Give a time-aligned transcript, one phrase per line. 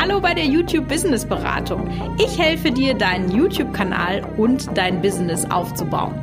[0.00, 1.90] Hallo bei der YouTube Business Beratung.
[2.20, 6.14] Ich helfe dir, deinen YouTube-Kanal und dein Business aufzubauen.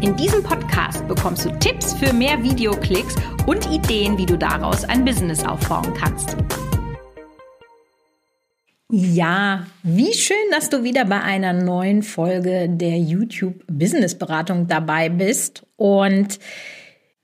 [0.00, 3.14] In diesem Podcast bekommst du Tipps für mehr Videoklicks
[3.46, 6.36] und Ideen, wie du daraus ein Business aufbauen kannst.
[8.90, 15.08] Ja, wie schön, dass du wieder bei einer neuen Folge der YouTube Business Beratung dabei
[15.08, 15.64] bist.
[15.76, 16.40] Und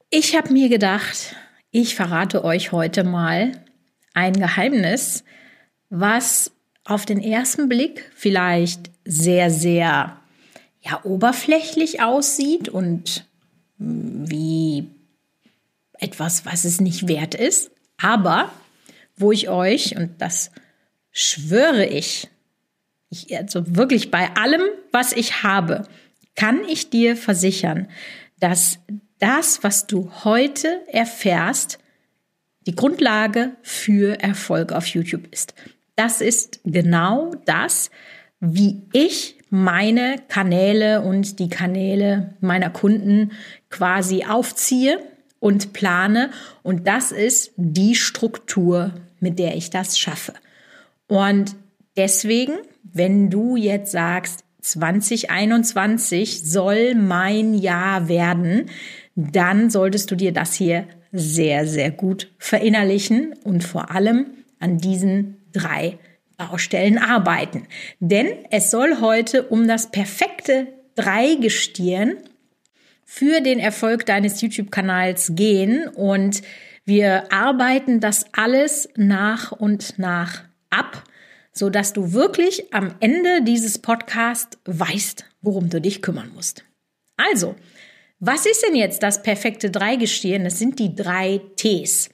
[0.09, 1.34] ich habe mir gedacht,
[1.72, 3.52] ich verrate euch heute mal
[4.14, 5.25] ein Geheimnis,
[5.91, 6.52] was
[6.84, 10.17] auf den ersten Blick vielleicht sehr, sehr
[10.81, 13.26] ja, oberflächlich aussieht und
[13.76, 14.89] wie
[15.98, 18.50] etwas, was es nicht wert ist, aber
[19.17, 20.50] wo ich euch, und das
[21.11, 22.29] schwöre ich,
[23.11, 24.62] ich also wirklich bei allem,
[24.93, 25.86] was ich habe,
[26.36, 27.89] kann ich dir versichern,
[28.39, 28.79] dass
[29.18, 31.79] das, was du heute erfährst,
[32.67, 35.55] die Grundlage für Erfolg auf YouTube ist.
[36.00, 37.91] Das ist genau das,
[38.41, 43.33] wie ich meine Kanäle und die Kanäle meiner Kunden
[43.69, 44.98] quasi aufziehe
[45.41, 46.31] und plane.
[46.62, 50.33] Und das ist die Struktur, mit der ich das schaffe.
[51.06, 51.55] Und
[51.98, 58.71] deswegen, wenn du jetzt sagst, 2021 soll mein Jahr werden,
[59.17, 64.28] dann solltest du dir das hier sehr, sehr gut verinnerlichen und vor allem
[64.61, 65.98] an diesen drei
[66.37, 67.67] Baustellen arbeiten.
[67.98, 72.17] Denn es soll heute um das perfekte Dreigestirn
[73.05, 76.43] für den Erfolg deines YouTube-Kanals gehen und
[76.84, 81.05] wir arbeiten das alles nach und nach ab,
[81.53, 86.65] so dass du wirklich am Ende dieses Podcasts weißt, worum du dich kümmern musst.
[87.17, 87.55] Also,
[88.19, 90.45] was ist denn jetzt das perfekte Dreigestirn?
[90.45, 92.11] Das sind die drei Ts.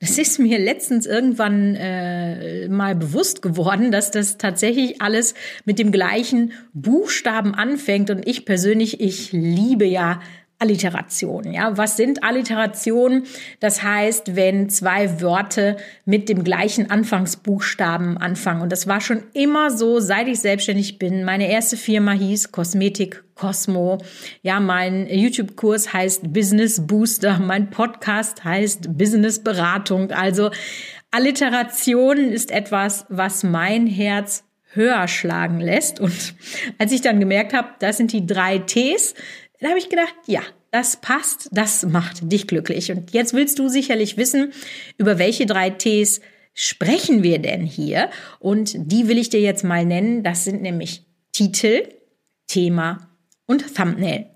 [0.00, 5.34] Das ist mir letztens irgendwann äh, mal bewusst geworden, dass das tatsächlich alles
[5.66, 8.08] mit dem gleichen Buchstaben anfängt.
[8.08, 10.22] Und ich persönlich, ich liebe ja
[10.60, 11.52] Alliterationen.
[11.52, 13.24] Ja, was sind Alliterationen?
[13.60, 18.62] Das heißt, wenn zwei Wörter mit dem gleichen Anfangsbuchstaben anfangen.
[18.62, 21.24] Und das war schon immer so, seit ich selbstständig bin.
[21.24, 23.98] Meine erste Firma hieß Kosmetik Cosmo.
[24.42, 27.38] Ja, mein YouTube-Kurs heißt Business Booster.
[27.38, 30.10] Mein Podcast heißt Business Beratung.
[30.10, 30.50] Also
[31.10, 36.00] Alliterationen ist etwas, was mein Herz höher schlagen lässt.
[36.00, 36.34] Und
[36.78, 39.14] als ich dann gemerkt habe, das sind die drei Ts,
[39.60, 40.40] dann habe ich gedacht, ja,
[40.70, 42.90] das passt, das macht dich glücklich.
[42.90, 44.52] Und jetzt willst du sicherlich wissen,
[44.96, 46.20] über welche drei Ts
[46.54, 48.10] sprechen wir denn hier?
[48.38, 50.22] Und die will ich dir jetzt mal nennen.
[50.22, 51.88] Das sind nämlich Titel,
[52.46, 53.10] Thema
[53.46, 54.26] und Thumbnail.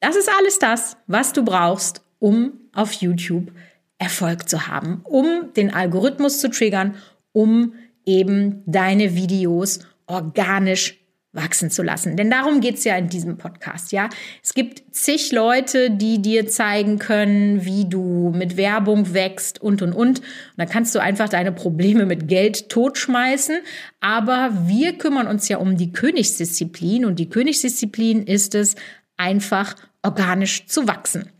[0.00, 3.52] Das ist alles das, was du brauchst, um auf YouTube
[3.98, 6.96] Erfolg zu haben, um den Algorithmus zu triggern,
[7.32, 7.74] um
[8.06, 10.97] eben deine Videos organisch
[11.32, 12.16] wachsen zu lassen.
[12.16, 14.08] Denn darum geht's ja in diesem Podcast, ja.
[14.42, 19.92] Es gibt zig Leute, die dir zeigen können, wie du mit Werbung wächst und, und,
[19.92, 20.20] und.
[20.20, 20.24] Und
[20.56, 23.58] dann kannst du einfach deine Probleme mit Geld totschmeißen.
[24.00, 28.74] Aber wir kümmern uns ja um die Königsdisziplin und die Königsdisziplin ist es,
[29.16, 31.30] einfach organisch zu wachsen.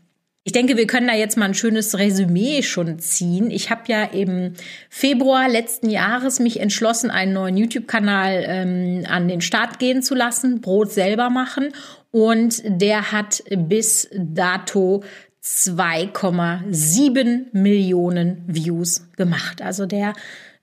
[0.45, 3.51] Ich denke, wir können da jetzt mal ein schönes Resümee schon ziehen.
[3.51, 4.53] Ich habe ja im
[4.89, 10.61] Februar letzten Jahres mich entschlossen, einen neuen YouTube-Kanal ähm, an den Start gehen zu lassen,
[10.61, 11.73] Brot selber machen.
[12.11, 15.03] Und der hat bis dato
[15.43, 19.61] 2,7 Millionen Views gemacht.
[19.61, 20.13] Also der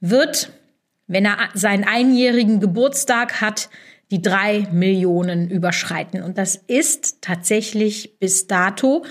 [0.01, 0.51] wird,
[1.07, 3.69] wenn er seinen einjährigen Geburtstag hat,
[4.11, 6.23] die drei Millionen überschreiten.
[6.23, 9.05] Und das ist tatsächlich bis dato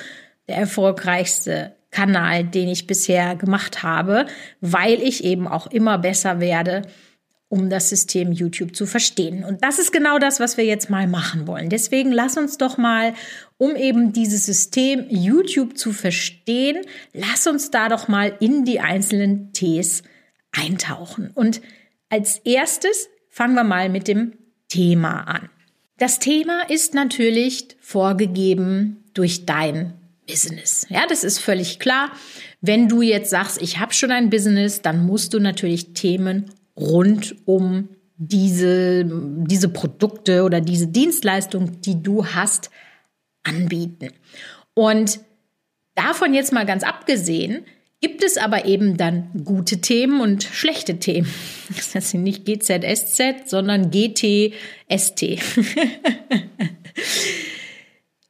[0.47, 4.25] der erfolgreichste Kanal, den ich bisher gemacht habe,
[4.61, 6.83] weil ich eben auch immer besser werde,
[7.47, 9.43] um das System YouTube zu verstehen.
[9.45, 11.69] Und das ist genau das, was wir jetzt mal machen wollen.
[11.69, 13.13] Deswegen lass uns doch mal,
[13.57, 16.81] um eben dieses System YouTube zu verstehen,
[17.13, 20.03] lass uns da doch mal in die einzelnen Ts
[20.51, 21.31] eintauchen.
[21.33, 21.61] Und
[22.09, 24.33] als erstes fangen wir mal mit dem
[24.67, 25.49] Thema an.
[25.97, 29.93] Das Thema ist natürlich vorgegeben durch dein
[30.27, 30.85] Business.
[30.89, 32.11] Ja, das ist völlig klar.
[32.61, 37.35] Wenn du jetzt sagst, ich habe schon ein Business, dann musst du natürlich Themen rund
[37.45, 42.69] um diese, diese Produkte oder diese Dienstleistung, die du hast,
[43.43, 44.09] anbieten.
[44.73, 45.19] Und
[45.95, 47.65] davon jetzt mal ganz abgesehen,
[48.01, 51.27] gibt es aber eben dann gute Themen und schlechte Themen.
[51.93, 55.21] Das sind nicht GZSZ, sondern GTST.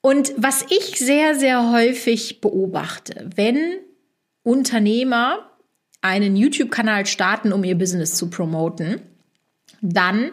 [0.05, 3.79] Und was ich sehr, sehr häufig beobachte, wenn
[4.43, 5.49] Unternehmer
[5.99, 9.01] einen YouTube-Kanal starten, um ihr Business zu promoten,
[9.81, 10.29] dann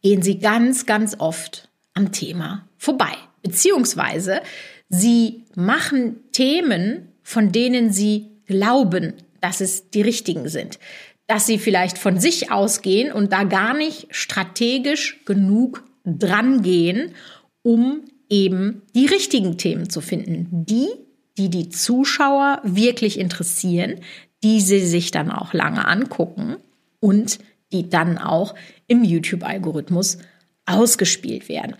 [0.00, 3.12] gehen sie ganz, ganz oft am Thema vorbei.
[3.42, 4.40] Beziehungsweise
[4.88, 9.12] sie machen Themen, von denen sie glauben,
[9.42, 10.78] dass es die richtigen sind.
[11.26, 17.14] Dass sie vielleicht von sich ausgehen und da gar nicht strategisch genug dran gehen,
[17.60, 20.48] um eben die richtigen Themen zu finden.
[20.64, 20.88] Die,
[21.36, 24.00] die die Zuschauer wirklich interessieren,
[24.42, 26.56] die sie sich dann auch lange angucken
[27.00, 27.40] und
[27.72, 28.54] die dann auch
[28.86, 30.18] im YouTube-Algorithmus
[30.64, 31.76] ausgespielt werden.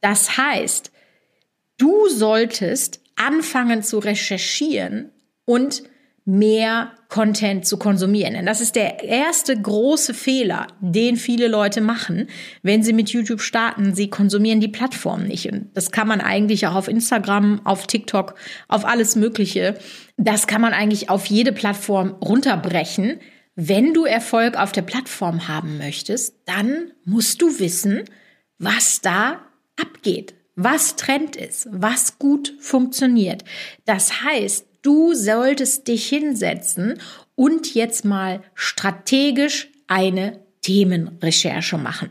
[0.00, 0.92] Das heißt,
[1.78, 5.10] du solltest anfangen zu recherchieren
[5.44, 5.82] und
[6.24, 8.32] mehr Content zu konsumieren.
[8.32, 12.28] Denn das ist der erste große Fehler, den viele Leute machen,
[12.62, 13.94] wenn sie mit YouTube starten.
[13.94, 15.52] Sie konsumieren die Plattform nicht.
[15.52, 18.34] Und das kann man eigentlich auch auf Instagram, auf TikTok,
[18.68, 19.78] auf alles Mögliche.
[20.16, 23.20] Das kann man eigentlich auf jede Plattform runterbrechen.
[23.54, 28.04] Wenn du Erfolg auf der Plattform haben möchtest, dann musst du wissen,
[28.58, 29.40] was da
[29.80, 33.44] abgeht, was Trend ist, was gut funktioniert.
[33.84, 37.00] Das heißt, Du solltest dich hinsetzen
[37.34, 42.10] und jetzt mal strategisch eine Themenrecherche machen.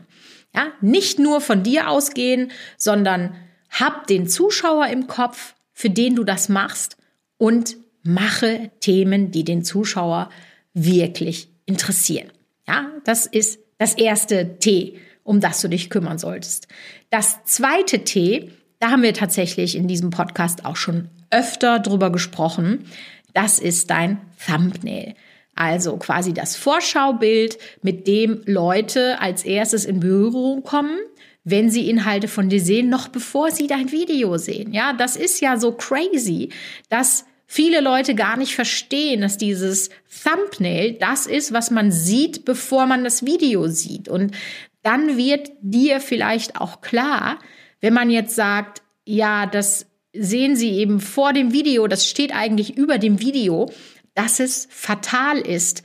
[0.52, 3.36] Ja, nicht nur von dir ausgehen, sondern
[3.70, 6.96] hab den Zuschauer im Kopf, für den du das machst
[7.38, 10.28] und mache Themen, die den Zuschauer
[10.72, 12.32] wirklich interessieren.
[12.66, 16.66] Ja, das ist das erste T, um das du dich kümmern solltest.
[17.10, 18.50] Das zweite T,
[18.84, 22.84] da haben wir tatsächlich in diesem Podcast auch schon öfter drüber gesprochen.
[23.32, 25.14] Das ist dein Thumbnail.
[25.54, 30.98] Also quasi das Vorschaubild, mit dem Leute als erstes in Berührung kommen,
[31.44, 34.74] wenn sie Inhalte von dir sehen, noch bevor sie dein Video sehen.
[34.74, 36.50] Ja, das ist ja so crazy,
[36.90, 39.88] dass viele Leute gar nicht verstehen, dass dieses
[40.22, 44.10] Thumbnail das ist, was man sieht, bevor man das Video sieht.
[44.10, 44.36] Und
[44.82, 47.38] dann wird dir vielleicht auch klar,
[47.84, 49.84] wenn man jetzt sagt, ja, das
[50.14, 53.70] sehen Sie eben vor dem Video, das steht eigentlich über dem Video,
[54.14, 55.82] dass es fatal ist,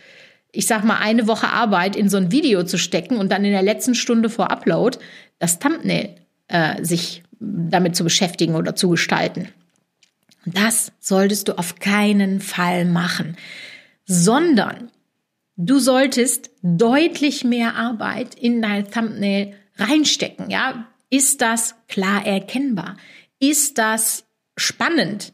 [0.54, 3.52] ich sag mal, eine Woche Arbeit in so ein Video zu stecken und dann in
[3.52, 4.98] der letzten Stunde vor Upload
[5.40, 6.16] das Thumbnail
[6.48, 9.50] äh, sich damit zu beschäftigen oder zu gestalten.
[10.46, 13.36] Das solltest du auf keinen Fall machen,
[14.06, 14.90] sondern
[15.58, 20.50] du solltest deutlich mehr Arbeit in dein Thumbnail reinstecken.
[20.50, 22.98] Ja, ist das klar erkennbar?
[23.40, 24.26] Ist das
[24.58, 25.34] spannend?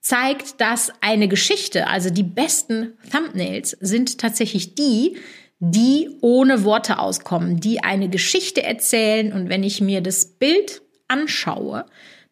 [0.00, 1.88] Zeigt das eine Geschichte?
[1.88, 5.16] Also die besten Thumbnails sind tatsächlich die,
[5.58, 9.32] die ohne Worte auskommen, die eine Geschichte erzählen.
[9.32, 11.86] Und wenn ich mir das Bild anschaue,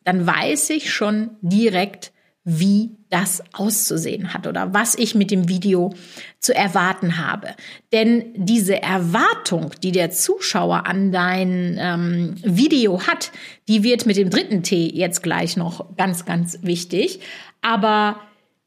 [0.04, 2.12] dann weiß ich schon direkt,
[2.44, 5.94] wie das auszusehen hat oder was ich mit dem Video
[6.40, 7.48] zu erwarten habe.
[7.90, 13.32] Denn diese Erwartung, die der Zuschauer an dein ähm, Video hat,
[13.66, 17.20] die wird mit dem dritten T jetzt gleich noch ganz, ganz wichtig.
[17.62, 18.20] Aber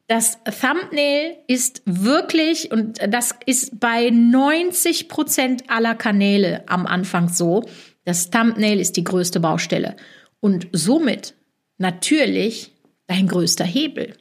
[0.08, 7.64] das Thumbnail ist wirklich, und das ist bei 90 Prozent aller Kanäle am Anfang so,
[8.04, 9.94] das Thumbnail ist die größte Baustelle.
[10.40, 11.34] Und somit
[11.76, 12.72] natürlich
[13.08, 14.14] dein größter Hebel.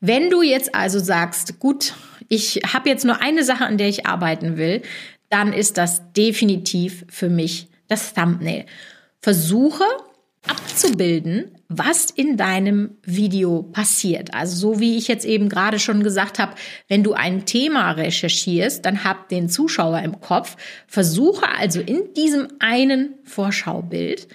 [0.00, 1.94] Wenn du jetzt also sagst, gut,
[2.28, 4.82] ich habe jetzt nur eine Sache, an der ich arbeiten will,
[5.28, 8.66] dann ist das definitiv für mich das Thumbnail.
[9.20, 9.84] Versuche
[10.46, 14.32] abzubilden, was in deinem Video passiert.
[14.34, 16.54] Also so wie ich jetzt eben gerade schon gesagt habe,
[16.88, 20.56] wenn du ein Thema recherchierst, dann hab den Zuschauer im Kopf.
[20.86, 24.28] Versuche also in diesem einen Vorschaubild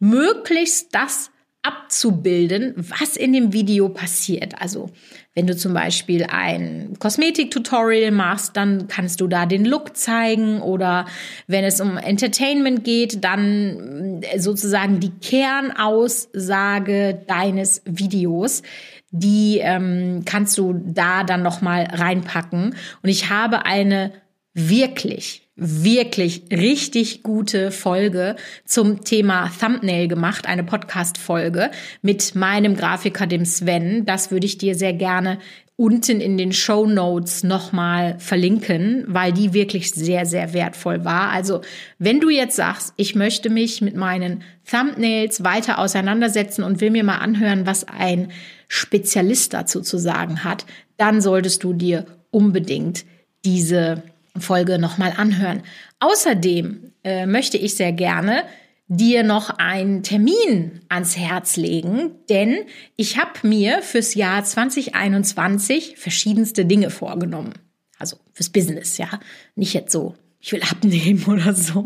[0.00, 1.30] möglichst das
[1.62, 4.60] abzubilden, was in dem Video passiert.
[4.60, 4.90] Also
[5.34, 11.06] wenn du zum Beispiel ein Kosmetik-Tutorial machst, dann kannst du da den Look zeigen oder
[11.46, 18.62] wenn es um Entertainment geht, dann äh, sozusagen die Kernaussage deines Videos.
[19.10, 22.74] Die ähm, kannst du da dann noch mal reinpacken.
[23.02, 24.12] Und ich habe eine
[24.54, 33.44] wirklich wirklich richtig gute Folge zum Thema Thumbnail gemacht, eine Podcast-Folge mit meinem Grafiker, dem
[33.44, 34.06] Sven.
[34.06, 35.38] Das würde ich dir sehr gerne
[35.76, 41.30] unten in den Show Notes nochmal verlinken, weil die wirklich sehr, sehr wertvoll war.
[41.30, 41.60] Also,
[41.98, 47.04] wenn du jetzt sagst, ich möchte mich mit meinen Thumbnails weiter auseinandersetzen und will mir
[47.04, 48.30] mal anhören, was ein
[48.68, 50.66] Spezialist dazu zu sagen hat,
[50.96, 53.04] dann solltest du dir unbedingt
[53.44, 54.02] diese
[54.38, 55.62] Folge nochmal anhören.
[56.00, 58.44] Außerdem äh, möchte ich sehr gerne
[58.88, 62.58] dir noch einen Termin ans Herz legen, denn
[62.96, 67.54] ich habe mir fürs Jahr 2021 verschiedenste Dinge vorgenommen.
[67.98, 69.08] Also fürs Business, ja.
[69.54, 71.84] Nicht jetzt so ich will abnehmen oder so.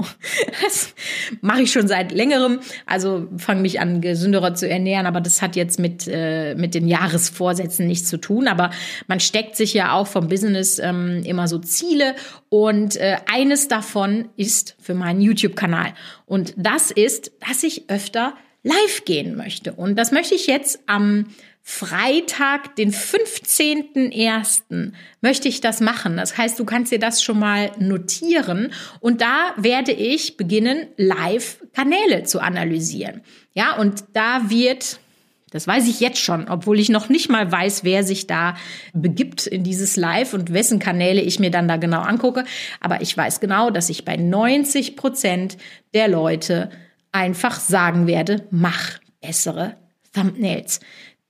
[0.62, 0.94] Das
[1.42, 2.60] mache ich schon seit längerem.
[2.86, 6.88] Also fange mich an, gesünderer zu ernähren, aber das hat jetzt mit, äh, mit den
[6.88, 8.48] Jahresvorsätzen nichts zu tun.
[8.48, 8.70] Aber
[9.08, 12.14] man steckt sich ja auch vom Business ähm, immer so Ziele.
[12.48, 15.92] Und äh, eines davon ist für meinen YouTube-Kanal.
[16.24, 18.32] Und das ist, dass ich öfter
[18.62, 19.74] live gehen möchte.
[19.74, 21.26] Und das möchte ich jetzt am
[21.68, 24.92] Freitag, den 15.01.
[25.20, 26.16] möchte ich das machen.
[26.16, 32.22] Das heißt, du kannst dir das schon mal notieren und da werde ich beginnen, Live-Kanäle
[32.22, 33.20] zu analysieren.
[33.52, 35.00] Ja, und da wird
[35.50, 38.56] das weiß ich jetzt schon, obwohl ich noch nicht mal weiß, wer sich da
[38.92, 42.44] begibt in dieses Live und wessen Kanäle ich mir dann da genau angucke.
[42.80, 45.56] Aber ich weiß genau, dass ich bei 90 Prozent
[45.94, 46.70] der Leute
[47.10, 49.76] einfach sagen werde, mach bessere
[50.12, 50.80] Thumbnails.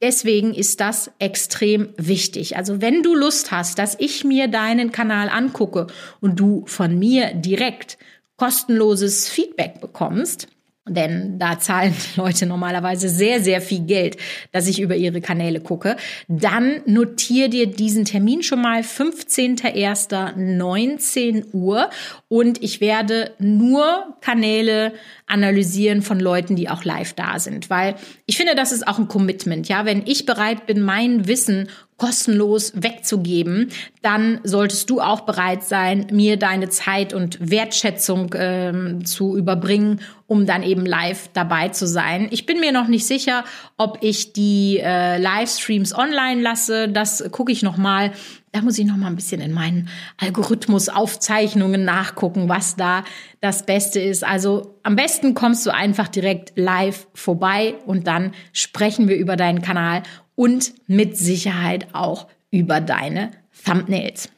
[0.03, 2.57] Deswegen ist das extrem wichtig.
[2.57, 5.87] Also wenn du Lust hast, dass ich mir deinen Kanal angucke
[6.21, 7.97] und du von mir direkt
[8.37, 10.49] kostenloses Feedback bekommst,
[10.89, 14.19] denn da zahlen Leute normalerweise sehr, sehr viel Geld,
[14.53, 15.97] dass ich über ihre Kanäle gucke.
[16.29, 21.91] Dann notier dir diesen Termin schon mal 15.01.19 Uhr
[22.29, 24.93] und ich werde nur Kanäle
[25.27, 27.95] analysieren von Leuten, die auch live da sind, weil
[28.27, 32.73] ich finde, das ist auch ein Commitment, ja, wenn ich bereit bin, mein Wissen kostenlos
[32.75, 33.71] wegzugeben,
[34.03, 40.45] dann solltest du auch bereit sein, mir deine Zeit und Wertschätzung ähm, zu überbringen, um
[40.45, 42.29] dann eben live dabei zu sein.
[42.31, 43.45] Ich bin mir noch nicht sicher,
[43.79, 46.89] ob ich die äh, Livestreams online lasse.
[46.89, 48.13] Das gucke ich noch mal.
[48.53, 49.89] Da muss ich noch mal ein bisschen in meinen
[50.19, 53.05] Algorithmus-Aufzeichnungen nachgucken, was da
[53.41, 54.25] das Beste ist.
[54.25, 59.63] Also am besten kommst du einfach direkt live vorbei und dann sprechen wir über deinen
[59.63, 60.03] Kanal
[60.35, 63.33] und mit Sicherheit auch über deine
[63.65, 64.31] Thumbnails.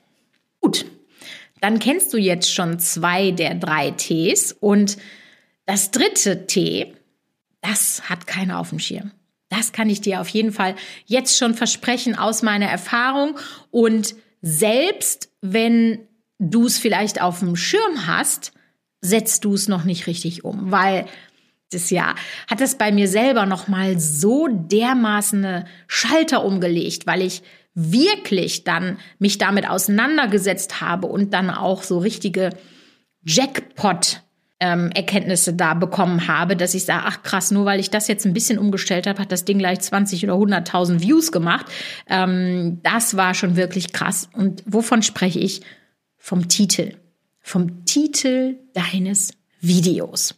[0.60, 0.86] Gut,
[1.60, 4.96] dann kennst du jetzt schon zwei der drei Ts und
[5.66, 6.94] das dritte T,
[7.60, 9.12] das hat keiner auf dem Schirm.
[9.48, 10.74] Das kann ich dir auf jeden Fall
[11.06, 13.38] jetzt schon versprechen aus meiner Erfahrung.
[13.70, 16.00] Und selbst wenn
[16.38, 18.52] du es vielleicht auf dem Schirm hast,
[19.00, 21.06] setzt du es noch nicht richtig um, weil
[21.70, 22.14] das Jahr
[22.48, 27.42] hat es bei mir selber noch mal so dermaßen eine Schalter umgelegt, weil ich
[27.74, 32.50] wirklich dann mich damit auseinandergesetzt habe und dann auch so richtige
[33.22, 34.22] Jackpot
[34.60, 38.26] ähm, Erkenntnisse da bekommen habe, dass ich sage, ach krass, nur weil ich das jetzt
[38.26, 41.66] ein bisschen umgestellt habe, hat das Ding gleich 20 oder 100.000 Views gemacht.
[42.08, 44.28] Ähm, das war schon wirklich krass.
[44.32, 45.62] Und wovon spreche ich?
[46.16, 46.94] Vom Titel.
[47.40, 50.34] Vom Titel deines Videos.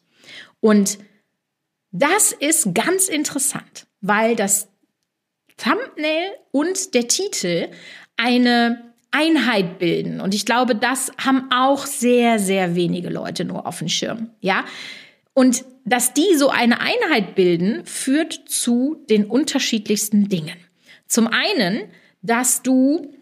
[0.61, 0.99] Und
[1.91, 4.69] das ist ganz interessant, weil das
[5.57, 7.69] Thumbnail und der Titel
[8.17, 10.21] eine Einheit bilden.
[10.21, 14.31] Und ich glaube, das haben auch sehr, sehr wenige Leute nur auf dem Schirm.
[14.41, 14.65] Ja.
[15.35, 20.57] Und dass die so eine Einheit bilden, führt zu den unterschiedlichsten Dingen.
[21.07, 21.83] Zum einen,
[22.23, 23.13] dass du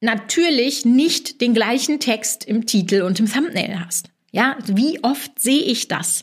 [0.00, 4.10] natürlich nicht den gleichen Text im Titel und im Thumbnail hast.
[4.30, 6.22] Ja, wie oft sehe ich das?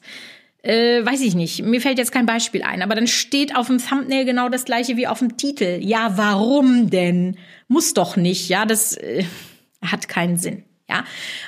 [0.66, 3.78] Äh, weiß ich nicht, mir fällt jetzt kein Beispiel ein, aber dann steht auf dem
[3.78, 5.80] Thumbnail genau das gleiche wie auf dem Titel.
[5.82, 7.38] Ja, warum denn?
[7.68, 9.26] Muss doch nicht, ja, das äh,
[9.82, 10.64] hat keinen Sinn.
[10.90, 11.04] Ja,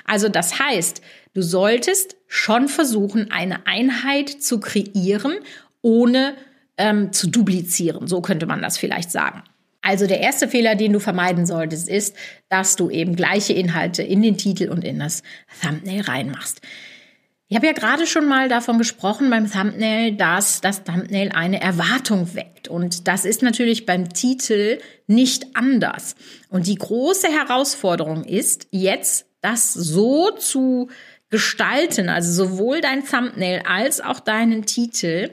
[0.05, 1.01] also das heißt,
[1.33, 5.37] du solltest schon versuchen, eine Einheit zu kreieren,
[5.81, 6.35] ohne
[6.77, 8.07] ähm, zu duplizieren.
[8.07, 9.43] So könnte man das vielleicht sagen.
[9.81, 12.15] Also der erste Fehler, den du vermeiden solltest, ist,
[12.49, 15.23] dass du eben gleiche Inhalte in den Titel und in das
[15.61, 16.61] Thumbnail reinmachst.
[17.49, 22.35] Ich habe ja gerade schon mal davon gesprochen beim Thumbnail, dass das Thumbnail eine Erwartung
[22.35, 22.67] weckt.
[22.67, 26.15] Und das ist natürlich beim Titel nicht anders.
[26.49, 30.89] Und die große Herausforderung ist jetzt, das so zu
[31.29, 35.29] gestalten, also sowohl dein Thumbnail als auch deinen Titel,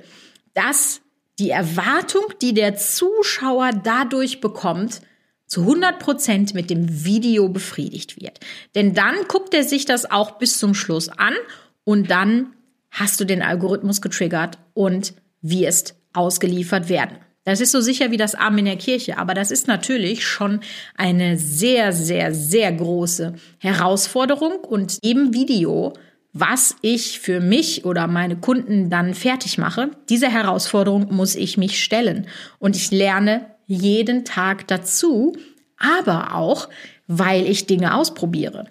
[0.52, 1.00] dass
[1.40, 5.00] die Erwartung, die der Zuschauer dadurch bekommt,
[5.46, 8.40] zu 100 Prozent mit dem Video befriedigt wird.
[8.74, 11.34] Denn dann guckt er sich das auch bis zum Schluss an
[11.84, 12.54] und dann
[12.90, 17.18] hast du den Algorithmus getriggert und wirst ausgeliefert werden.
[17.44, 20.60] Das ist so sicher wie das Arm in der Kirche, aber das ist natürlich schon
[20.96, 25.92] eine sehr, sehr, sehr große Herausforderung und im Video,
[26.32, 31.84] was ich für mich oder meine Kunden dann fertig mache, diese Herausforderung muss ich mich
[31.84, 32.26] stellen
[32.58, 35.36] und ich lerne jeden Tag dazu,
[35.76, 36.70] aber auch,
[37.06, 38.68] weil ich Dinge ausprobiere.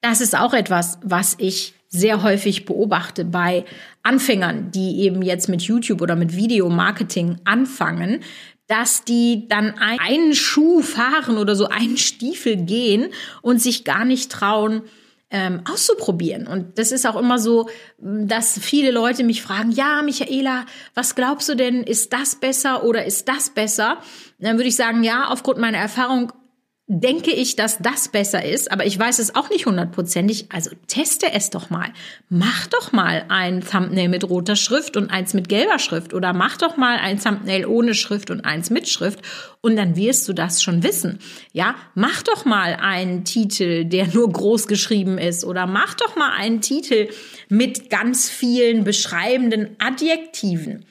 [0.00, 3.64] Das ist auch etwas, was ich sehr häufig beobachte bei
[4.02, 8.22] Anfängern, die eben jetzt mit YouTube oder mit Videomarketing anfangen,
[8.66, 13.08] dass die dann einen Schuh fahren oder so einen Stiefel gehen
[13.42, 14.82] und sich gar nicht trauen,
[15.30, 16.46] ähm, auszuprobieren.
[16.46, 21.48] Und das ist auch immer so, dass viele Leute mich fragen, ja, Michaela, was glaubst
[21.48, 23.98] du denn, ist das besser oder ist das besser?
[24.38, 26.32] dann würde ich sagen, ja, aufgrund meiner Erfahrung
[26.88, 30.46] denke ich, dass das besser ist, aber ich weiß es auch nicht hundertprozentig.
[30.52, 31.88] Also teste es doch mal.
[32.28, 36.56] Mach doch mal ein Thumbnail mit roter Schrift und eins mit gelber Schrift oder mach
[36.56, 39.20] doch mal ein Thumbnail ohne Schrift und eins mit Schrift
[39.62, 41.18] und dann wirst du das schon wissen.
[41.52, 46.30] Ja, mach doch mal einen Titel, der nur groß geschrieben ist oder mach doch mal
[46.38, 47.08] einen Titel
[47.48, 50.84] mit ganz vielen beschreibenden Adjektiven.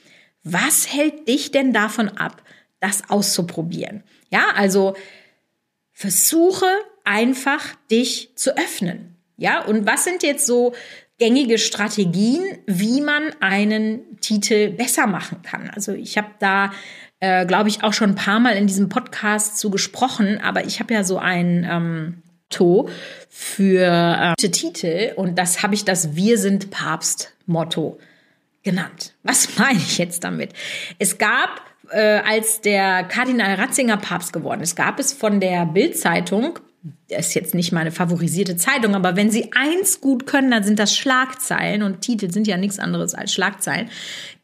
[0.43, 2.43] Was hält dich denn davon ab,
[2.81, 4.03] das auszuprobieren?
[4.29, 4.95] Ja, also
[5.97, 6.67] Versuche
[7.05, 9.15] einfach dich zu öffnen.
[9.37, 10.73] Ja, und was sind jetzt so
[11.17, 15.69] gängige Strategien, wie man einen Titel besser machen kann?
[15.69, 16.73] Also ich habe da,
[17.21, 20.81] äh, glaube ich, auch schon ein paar Mal in diesem Podcast zu gesprochen, aber ich
[20.81, 22.89] habe ja so ein ähm, To
[23.29, 27.99] für äh, Titel und das habe ich das Wir sind Papst Motto
[28.63, 29.13] genannt.
[29.23, 30.51] Was meine ich jetzt damit?
[30.99, 31.61] Es gab
[31.91, 36.59] äh, als der Kardinal Ratzinger Papst geworden ist, gab es von der Bild-Zeitung,
[37.09, 40.79] das ist jetzt nicht meine favorisierte Zeitung, aber wenn sie eins gut können, dann sind
[40.79, 43.89] das Schlagzeilen und Titel sind ja nichts anderes als Schlagzeilen,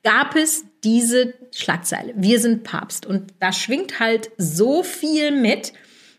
[0.04, 2.14] gab es diese Schlagzeile.
[2.16, 3.06] Wir sind Papst.
[3.06, 5.74] Und da schwingt halt so viel mit.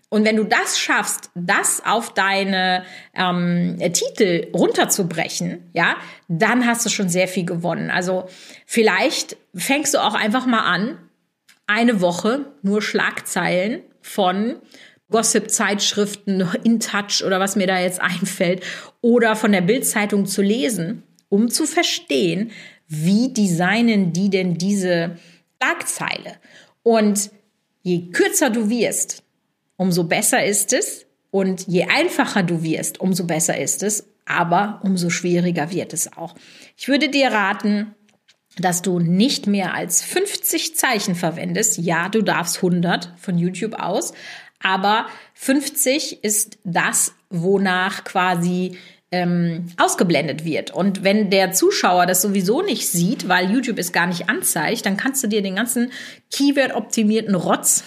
[0.09, 5.97] Und wenn du das schaffst, das auf deine ähm, Titel runterzubrechen, ja,
[6.29, 7.91] dann hast du schon sehr viel gewonnen.
[7.91, 8.29] Also
[8.67, 10.99] vielleicht fängst du auch einfach mal an,
[11.67, 14.57] eine Woche nur Schlagzeilen von
[15.11, 18.65] Gossip-Zeitschriften, In Touch oder was mir da jetzt einfällt,
[19.01, 22.51] oder von der Bildzeitung zu lesen, um zu verstehen,
[22.89, 25.17] wie designen die denn diese
[25.63, 26.37] Schlagzeile.
[26.83, 27.31] Und
[27.83, 29.23] je kürzer du wirst,
[29.77, 31.07] umso besser ist es.
[31.31, 34.07] Und je einfacher du wirst, umso besser ist es.
[34.27, 36.35] Aber umso schwieriger wird es auch.
[36.77, 37.95] Ich würde dir raten,
[38.59, 41.79] dass du nicht mehr als 50 Zeichen verwendest.
[41.79, 44.13] Ja, du darfst 100 von YouTube aus,
[44.63, 48.77] aber 50 ist das, wonach quasi
[49.11, 50.71] ähm, ausgeblendet wird.
[50.71, 54.97] Und wenn der Zuschauer das sowieso nicht sieht, weil YouTube es gar nicht anzeigt, dann
[54.97, 55.91] kannst du dir den ganzen
[56.31, 57.85] Keyword-optimierten Rotz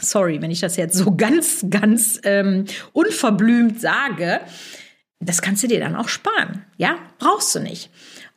[0.00, 4.40] sorry, wenn ich das jetzt so ganz, ganz ähm, unverblümt sage,
[5.20, 6.64] das kannst du dir dann auch sparen.
[6.76, 7.90] Ja, brauchst du nicht.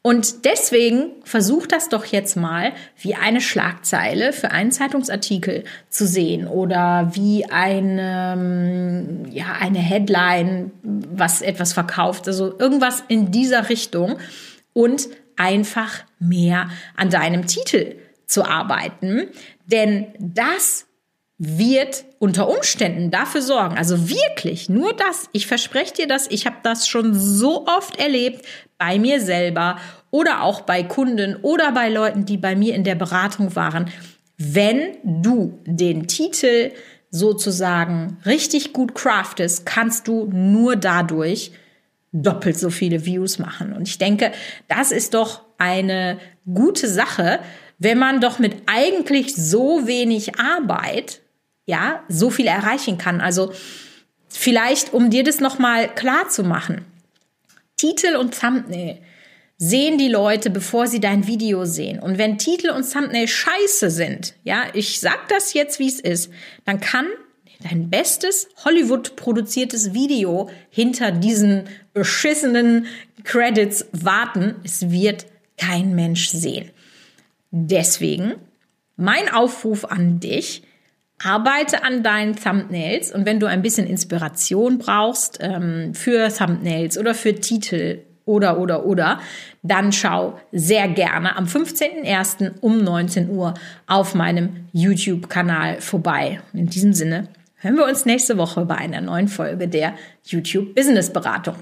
[0.04, 6.48] Und deswegen versuch das doch jetzt mal wie eine Schlagzeile für einen Zeitungsartikel zu sehen
[6.48, 14.18] oder wie eine, ähm, ja, eine Headline, was etwas verkauft, also irgendwas in dieser Richtung
[14.74, 19.28] und einfach mehr an deinem Titel zu arbeiten.
[19.68, 20.88] Denn das
[21.38, 26.58] wird unter Umständen dafür sorgen, also wirklich nur das, ich verspreche dir das, ich habe
[26.62, 28.46] das schon so oft erlebt
[28.82, 29.78] bei mir selber
[30.10, 33.91] oder auch bei Kunden oder bei Leuten, die bei mir in der Beratung waren,
[34.39, 36.72] wenn du den Titel
[37.12, 41.52] sozusagen richtig gut craftest, kannst du nur dadurch
[42.12, 43.72] doppelt so viele Views machen.
[43.74, 44.32] Und ich denke,
[44.67, 46.17] das ist doch eine
[46.52, 47.39] gute Sache,
[47.78, 51.22] wenn man doch mit eigentlich so wenig Arbeit
[51.67, 53.22] ja, so viel erreichen kann.
[53.22, 53.54] Also
[54.28, 56.84] vielleicht, um dir das nochmal klar zu machen.
[57.82, 59.00] Titel und Thumbnail
[59.58, 61.98] sehen die Leute, bevor sie dein Video sehen.
[61.98, 66.32] Und wenn Titel und Thumbnail scheiße sind, ja, ich sag das jetzt, wie es ist,
[66.63, 67.08] dann kann
[67.67, 71.63] dein bestes Hollywood produziertes Video hinter diesen
[71.96, 72.86] beschissenen
[73.24, 74.58] Credits warten.
[74.63, 75.26] Es wird
[75.58, 76.70] kein Mensch sehen.
[77.50, 78.36] Deswegen
[78.96, 80.62] mein Aufruf an dich,
[81.24, 87.14] arbeite an deinen Thumbnails und wenn du ein bisschen Inspiration brauchst ähm, für Thumbnails oder
[87.14, 89.20] für Titel oder, oder, oder,
[89.64, 92.60] dann schau sehr gerne am 15.01.
[92.62, 93.54] um 19 Uhr
[93.88, 96.40] auf meinem YouTube-Kanal vorbei.
[96.54, 101.12] In diesem Sinne hören wir uns nächste Woche bei einer neuen Folge der YouTube Business
[101.12, 101.56] Beratung.